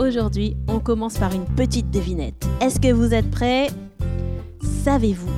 [0.00, 2.48] Aujourd'hui, on commence par une petite devinette.
[2.60, 3.68] Est-ce que vous êtes prêts?
[4.82, 5.28] Savez-vous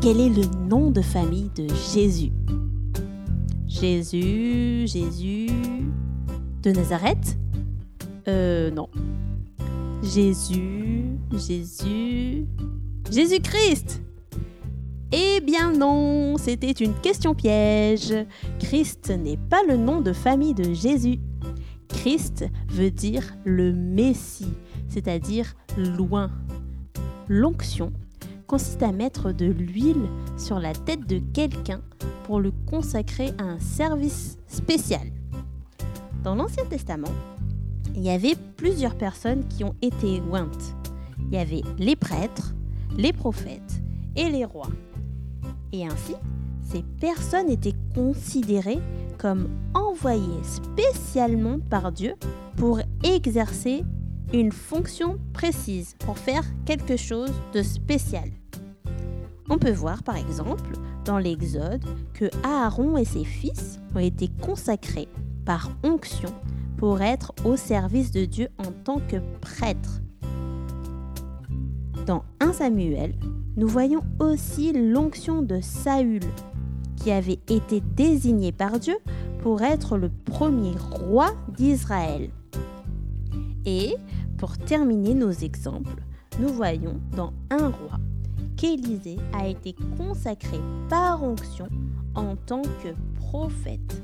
[0.00, 2.30] quel est le nom de famille de Jésus?
[3.66, 5.48] Jésus, Jésus
[6.62, 7.36] de Nazareth?
[8.28, 8.88] Euh, non.
[10.04, 12.46] Jésus, Jésus,
[13.10, 14.02] Jésus-Christ
[15.10, 18.14] Eh bien non, c'était une question piège.
[18.60, 21.18] Christ n'est pas le nom de famille de Jésus.
[21.92, 24.52] Christ veut dire le Messie,
[24.88, 26.30] c'est-à-dire loin.
[27.28, 27.92] L'onction
[28.46, 31.80] consiste à mettre de l'huile sur la tête de quelqu'un
[32.24, 35.08] pour le consacrer à un service spécial.
[36.22, 37.12] Dans l'Ancien Testament,
[37.94, 40.74] il y avait plusieurs personnes qui ont été ointes.
[41.18, 42.54] Il y avait les prêtres,
[42.96, 43.82] les prophètes
[44.16, 44.70] et les rois.
[45.72, 46.14] Et ainsi,
[46.62, 48.80] ces personnes étaient considérées
[49.18, 52.14] comme envoyées spécialement par Dieu
[52.56, 53.84] pour exercer
[54.32, 58.30] une fonction précise, pour faire quelque chose de spécial.
[59.48, 60.72] On peut voir par exemple
[61.04, 65.08] dans l'Exode que Aaron et ses fils ont été consacrés
[65.44, 66.30] par onction
[66.78, 70.00] pour être au service de Dieu en tant que prêtres.
[72.06, 73.14] Dans 1 Samuel,
[73.56, 76.22] nous voyons aussi l'onction de Saül,
[77.02, 78.96] qui avait été désigné par Dieu
[79.42, 82.30] pour être le premier roi d'Israël.
[83.64, 83.96] Et
[84.38, 86.02] pour terminer nos exemples,
[86.38, 87.98] nous voyons dans un roi
[88.56, 91.68] qu'Élisée a été consacré par onction
[92.14, 94.02] en tant que prophète.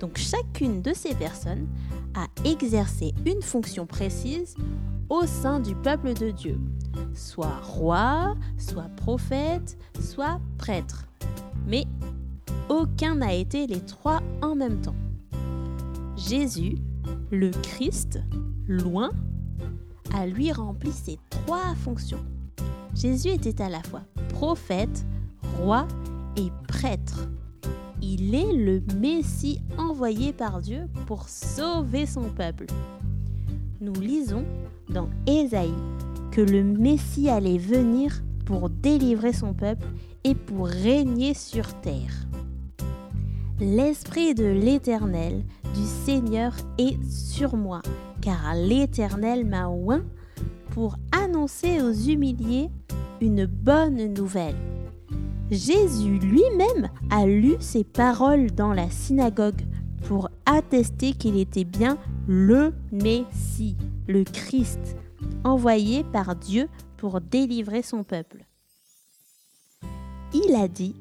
[0.00, 1.68] Donc chacune de ces personnes
[2.14, 4.56] a exercé une fonction précise
[5.08, 6.58] au sein du peuple de Dieu,
[7.14, 11.06] soit roi, soit prophète, soit prêtre.
[11.66, 11.84] Mais
[12.68, 14.94] aucun n'a été les trois en même temps.
[16.16, 16.76] Jésus,
[17.30, 18.20] le Christ,
[18.68, 19.10] loin,
[20.14, 22.24] a lui rempli ces trois fonctions.
[22.94, 25.04] Jésus était à la fois prophète,
[25.58, 25.86] roi
[26.36, 27.28] et prêtre.
[28.02, 32.66] Il est le Messie envoyé par Dieu pour sauver son peuple.
[33.80, 34.44] Nous lisons
[34.88, 35.74] dans Ésaïe
[36.30, 39.86] que le Messie allait venir pour délivrer son peuple
[40.24, 42.26] et pour régner sur terre.
[43.60, 45.44] L'Esprit de l'Éternel,
[45.74, 47.82] du Seigneur, est sur moi,
[48.20, 50.02] car l'Éternel m'a oint
[50.70, 52.70] pour annoncer aux humiliés
[53.20, 54.56] une bonne nouvelle.
[55.50, 59.62] Jésus lui-même a lu ces paroles dans la synagogue
[60.06, 63.76] pour attester qu'il était bien le Messie,
[64.06, 64.96] le Christ,
[65.44, 68.46] envoyé par Dieu pour délivrer son peuple.
[70.50, 70.96] Il a dit,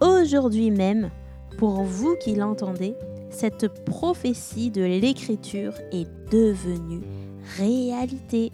[0.00, 1.10] aujourd'hui même,
[1.58, 2.94] pour vous qui l'entendez,
[3.28, 7.00] cette prophétie de l'Écriture est devenue
[7.58, 8.52] réalité.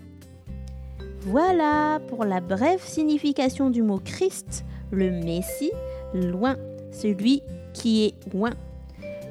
[1.27, 5.73] Voilà pour la brève signification du mot Christ, le Messie,
[6.15, 6.57] loin,
[6.91, 7.43] celui
[7.75, 8.53] qui est loin.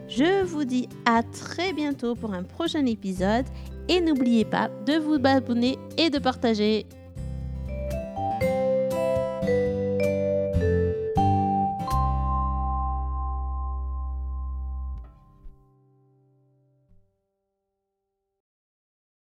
[0.10, 3.46] Je vous dis à très bientôt pour un prochain épisode
[3.88, 6.86] et n'oubliez pas de vous abonner et de partager.